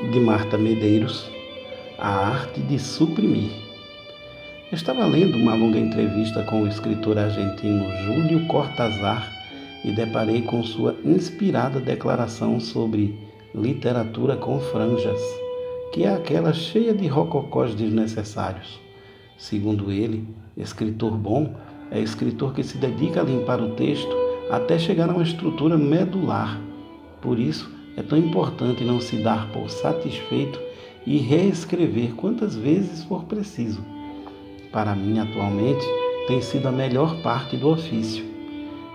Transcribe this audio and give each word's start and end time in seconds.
de 0.00 0.20
Marta 0.20 0.56
Medeiros, 0.56 1.28
A 1.98 2.28
Arte 2.28 2.60
de 2.60 2.78
Suprimir. 2.78 3.50
Estava 4.70 5.04
lendo 5.04 5.36
uma 5.36 5.56
longa 5.56 5.76
entrevista 5.78 6.44
com 6.44 6.62
o 6.62 6.68
escritor 6.68 7.18
argentino 7.18 7.84
Júlio 8.04 8.46
Cortázar 8.46 9.28
e 9.84 9.90
deparei 9.90 10.42
com 10.42 10.62
sua 10.62 10.94
inspirada 11.04 11.80
declaração 11.80 12.60
sobre 12.60 13.18
literatura 13.52 14.36
com 14.36 14.60
franjas, 14.60 15.20
que 15.92 16.04
é 16.04 16.14
aquela 16.14 16.52
cheia 16.52 16.94
de 16.94 17.08
rococós 17.08 17.74
desnecessários. 17.74 18.80
Segundo 19.36 19.90
ele, 19.90 20.24
escritor 20.56 21.10
bom 21.10 21.56
é 21.90 21.98
escritor 21.98 22.54
que 22.54 22.62
se 22.62 22.78
dedica 22.78 23.20
a 23.20 23.24
limpar 23.24 23.60
o 23.60 23.70
texto 23.70 24.16
até 24.48 24.78
chegar 24.78 25.10
a 25.10 25.12
uma 25.12 25.24
estrutura 25.24 25.76
medular. 25.76 26.60
Por 27.20 27.36
isso, 27.36 27.77
é 27.98 28.02
tão 28.02 28.16
importante 28.16 28.84
não 28.84 29.00
se 29.00 29.16
dar 29.16 29.48
por 29.48 29.68
satisfeito 29.68 30.60
e 31.04 31.18
reescrever 31.18 32.14
quantas 32.14 32.54
vezes 32.54 33.02
for 33.02 33.24
preciso. 33.24 33.84
Para 34.70 34.94
mim, 34.94 35.18
atualmente, 35.18 35.84
tem 36.28 36.40
sido 36.40 36.68
a 36.68 36.72
melhor 36.72 37.20
parte 37.22 37.56
do 37.56 37.68
ofício. 37.68 38.24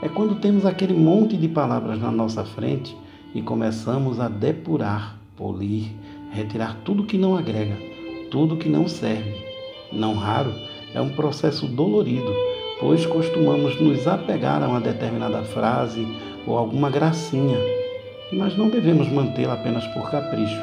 É 0.00 0.08
quando 0.08 0.36
temos 0.36 0.64
aquele 0.64 0.94
monte 0.94 1.36
de 1.36 1.48
palavras 1.48 1.98
na 1.98 2.12
nossa 2.12 2.44
frente 2.44 2.96
e 3.34 3.42
começamos 3.42 4.20
a 4.20 4.28
depurar, 4.28 5.18
polir, 5.36 5.90
retirar 6.30 6.76
tudo 6.84 7.02
que 7.02 7.18
não 7.18 7.36
agrega, 7.36 7.76
tudo 8.30 8.56
que 8.56 8.68
não 8.68 8.86
serve. 8.86 9.34
Não 9.90 10.14
raro, 10.14 10.54
é 10.94 11.00
um 11.00 11.08
processo 11.08 11.66
dolorido, 11.66 12.32
pois 12.78 13.04
costumamos 13.04 13.80
nos 13.80 14.06
apegar 14.06 14.62
a 14.62 14.68
uma 14.68 14.80
determinada 14.80 15.42
frase 15.42 16.06
ou 16.46 16.56
alguma 16.56 16.88
gracinha 16.88 17.81
mas 18.32 18.56
não 18.56 18.68
devemos 18.68 19.08
mantê-la 19.08 19.54
apenas 19.54 19.86
por 19.88 20.10
capricho. 20.10 20.60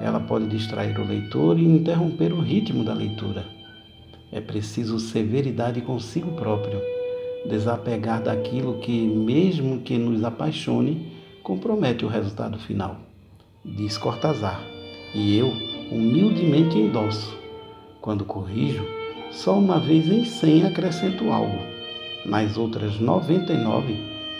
Ela 0.00 0.20
pode 0.20 0.46
distrair 0.46 0.98
o 0.98 1.06
leitor 1.06 1.58
e 1.58 1.64
interromper 1.64 2.32
o 2.32 2.40
ritmo 2.40 2.84
da 2.84 2.92
leitura. 2.92 3.44
É 4.30 4.40
preciso 4.40 4.98
severidade 4.98 5.80
consigo 5.80 6.32
próprio, 6.32 6.80
desapegar 7.48 8.22
daquilo 8.22 8.78
que, 8.78 9.00
mesmo 9.00 9.80
que 9.80 9.96
nos 9.96 10.22
apaixone, 10.22 11.12
compromete 11.42 12.04
o 12.04 12.08
resultado 12.08 12.58
final. 12.58 12.96
Diz 13.64 13.96
Cortázar, 13.96 14.60
e 15.14 15.36
eu 15.36 15.52
humildemente 15.90 16.76
endosso. 16.78 17.36
Quando 18.00 18.24
corrijo, 18.24 18.84
só 19.30 19.58
uma 19.58 19.78
vez 19.78 20.10
em 20.10 20.24
cem 20.24 20.64
acrescento 20.64 21.30
algo. 21.30 21.58
Nas 22.24 22.56
outras 22.56 23.00
99, 23.00 23.96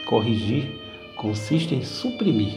corrigir 0.06 0.87
consiste 1.18 1.74
em 1.74 1.82
suprimir. 1.82 2.56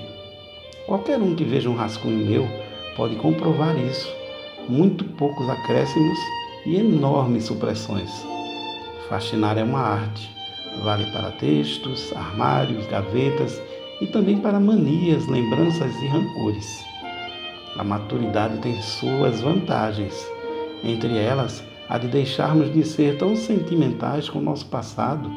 Qualquer 0.86 1.20
um 1.20 1.36
que 1.36 1.44
veja 1.44 1.70
um 1.70 1.76
rascunho 1.76 2.26
meu 2.26 2.48
pode 2.96 3.16
comprovar 3.18 3.78
isso. 3.78 4.10
Muito 4.70 5.04
poucos 5.04 5.50
acréscimos 5.50 6.18
e 6.66 6.78
enormes 6.78 7.46
supressões. 7.46 8.10
Faxinar 9.10 9.58
é 9.58 9.64
uma 9.64 9.80
arte. 9.80 10.30
Vale 10.84 11.12
para 11.12 11.32
textos, 11.32 12.14
armários, 12.16 12.86
gavetas 12.88 13.62
e 14.00 14.08
também 14.08 14.38
para 14.38 14.60
manias, 14.60 15.28
lembranças 15.28 15.94
e 16.02 16.08
rancores. 16.08 16.86
A 17.78 17.84
maturidade 17.84 18.60
tem 18.60 18.82
suas 18.82 19.42
vantagens. 19.42 20.26
Entre 20.84 21.18
elas, 21.18 21.64
a 21.90 21.98
de 21.98 22.08
deixarmos 22.08 22.72
de 22.72 22.84
ser 22.86 23.18
tão 23.18 23.36
sentimentais 23.36 24.30
com 24.30 24.40
o 24.40 24.42
nosso 24.42 24.66
passado 24.68 25.30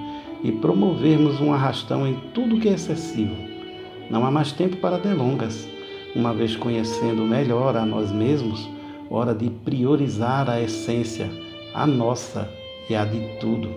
e 0.45 0.53
promovermos 0.53 1.41
um 1.41 1.53
arrastão 1.53 2.07
em 2.07 2.15
tudo 2.35 2.61
que 2.61 2.69
é 2.69 2.75
excessivo. 2.75 3.35
Não 4.11 4.25
há 4.25 4.31
mais 4.31 4.53
tempo 4.53 4.77
para 4.77 4.99
delongas. 4.99 5.67
Uma 6.15 6.35
vez 6.35 6.55
conhecendo 6.55 7.23
melhor 7.23 7.77
a 7.77 7.85
nós 7.85 8.13
mesmos, 8.13 8.69
hora 9.11 9.35
de 9.35 9.49
priorizar 9.49 10.49
a 10.49 10.61
essência, 10.61 11.29
a 11.75 11.87
nossa 11.87 12.49
e 12.89 12.95
a 12.95 13.05
de 13.05 13.39
tudo. 13.41 13.71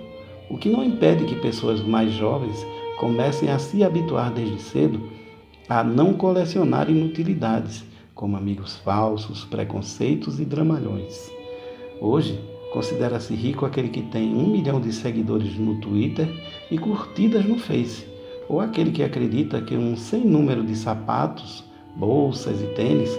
O 0.49 0.57
que 0.57 0.69
não 0.69 0.83
impede 0.83 1.25
que 1.25 1.35
pessoas 1.35 1.81
mais 1.81 2.11
jovens 2.11 2.67
comecem 2.99 3.49
a 3.49 3.57
se 3.57 3.83
habituar 3.83 4.31
desde 4.31 4.61
cedo 4.61 5.01
a 5.69 5.83
não 5.83 6.13
colecionar 6.13 6.89
inutilidades, 6.89 7.83
como 8.15 8.37
amigos 8.37 8.77
falsos, 8.77 9.43
preconceitos 9.45 10.39
e 10.39 10.45
dramalhões. 10.45 11.29
Hoje, 11.99 12.39
Considera-se 12.77 13.33
rico 13.33 13.65
aquele 13.65 13.89
que 13.89 14.03
tem 14.03 14.35
um 14.35 14.45
milhão 14.45 14.79
de 14.79 14.93
seguidores 14.93 15.57
no 15.57 15.81
Twitter 15.81 16.27
e 16.69 16.77
curtidas 16.77 17.43
no 17.43 17.57
Face, 17.57 18.05
ou 18.47 18.61
aquele 18.61 18.91
que 18.91 19.01
acredita 19.01 19.59
que 19.59 19.75
um 19.75 19.97
sem 19.97 20.23
número 20.23 20.63
de 20.63 20.75
sapatos, 20.75 21.63
bolsas 21.95 22.61
e 22.61 22.67
tênis 22.75 23.09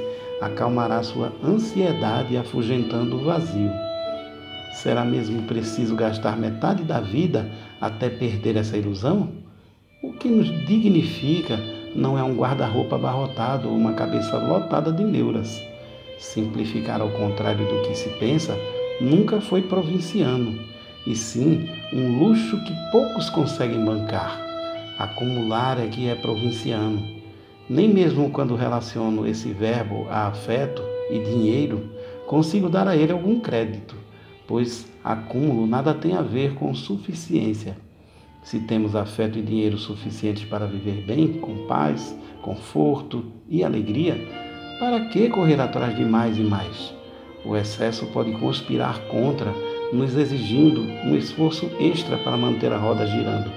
acalmará 0.40 1.02
sua 1.02 1.32
ansiedade 1.44 2.36
afugentando 2.36 3.16
o 3.16 3.24
vazio. 3.24 3.72
Será 4.74 5.04
mesmo 5.04 5.42
preciso 5.42 5.96
gastar 5.96 6.36
metade 6.36 6.84
da 6.84 7.00
vida 7.00 7.50
até 7.80 8.08
perder 8.08 8.58
essa 8.58 8.76
ilusão? 8.76 9.28
O 10.04 10.12
que 10.12 10.28
nos 10.28 10.46
dignifica 10.68 11.58
não 11.96 12.16
é 12.16 12.22
um 12.22 12.36
guarda-roupa 12.36 12.94
abarrotado 12.94 13.68
ou 13.68 13.74
uma 13.74 13.94
cabeça 13.94 14.38
lotada 14.38 14.92
de 14.92 15.02
neuras. 15.02 15.60
Simplificar 16.16 17.00
ao 17.00 17.10
contrário 17.10 17.66
do 17.66 17.82
que 17.82 17.96
se 17.96 18.08
pensa 18.20 18.56
nunca 19.00 19.40
foi 19.40 19.62
provinciano, 19.62 20.58
e 21.06 21.14
sim 21.14 21.68
um 21.92 22.18
luxo 22.18 22.62
que 22.64 22.72
poucos 22.90 23.30
conseguem 23.30 23.84
bancar. 23.84 24.40
Acumular 24.98 25.78
é 25.78 25.86
que 25.86 26.08
é 26.08 26.14
provinciano. 26.14 27.02
Nem 27.68 27.88
mesmo 27.88 28.30
quando 28.30 28.56
relaciono 28.56 29.26
esse 29.26 29.50
verbo 29.52 30.06
a 30.10 30.26
afeto 30.26 30.82
e 31.10 31.18
dinheiro, 31.18 31.90
consigo 32.26 32.68
dar 32.68 32.88
a 32.88 32.96
ele 32.96 33.12
algum 33.12 33.40
crédito, 33.40 33.94
pois 34.46 34.86
acúmulo 35.04 35.66
nada 35.66 35.94
tem 35.94 36.14
a 36.14 36.22
ver 36.22 36.54
com 36.54 36.74
suficiência. 36.74 37.76
Se 38.42 38.60
temos 38.60 38.96
afeto 38.96 39.38
e 39.38 39.42
dinheiro 39.42 39.78
suficientes 39.78 40.44
para 40.44 40.66
viver 40.66 41.04
bem, 41.06 41.34
com 41.34 41.66
paz, 41.66 42.16
conforto 42.42 43.24
e 43.48 43.62
alegria, 43.62 44.16
para 44.78 45.06
que 45.06 45.28
correr 45.28 45.60
atrás 45.60 45.94
de 45.96 46.04
mais 46.04 46.38
e 46.38 46.42
mais? 46.42 46.97
O 47.44 47.56
excesso 47.56 48.06
pode 48.06 48.32
conspirar 48.32 48.98
contra, 49.06 49.52
nos 49.92 50.16
exigindo 50.16 50.80
um 50.80 51.16
esforço 51.16 51.70
extra 51.78 52.18
para 52.18 52.36
manter 52.36 52.72
a 52.72 52.76
roda 52.76 53.06
girando. 53.06 53.50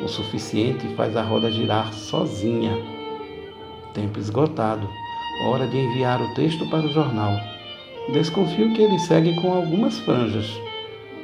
O 0.00 0.08
suficiente 0.08 0.86
faz 0.96 1.16
a 1.16 1.22
roda 1.22 1.50
girar 1.50 1.92
sozinha. 1.92 2.76
Tempo 3.94 4.18
esgotado. 4.18 4.88
Hora 5.46 5.66
de 5.66 5.78
enviar 5.78 6.20
o 6.20 6.34
texto 6.34 6.68
para 6.68 6.86
o 6.86 6.92
jornal. 6.92 7.32
Desconfio 8.12 8.74
que 8.74 8.82
ele 8.82 8.98
segue 8.98 9.34
com 9.40 9.54
algumas 9.54 9.98
franjas, 10.00 10.60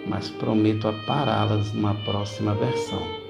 mas 0.07 0.31
prometo 0.31 0.89
apará-las 0.89 1.73
numa 1.73 1.95
próxima 1.95 2.55
versão. 2.55 3.26